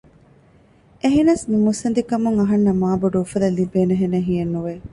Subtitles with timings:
[1.01, 4.73] އެހެނަސް މި މުއްސަނދިކަމުން އަހަންނަށް މާ ބޮޑު އުފަލެއް ލިބޭހެނެއް ހިޔެއް ނުވެ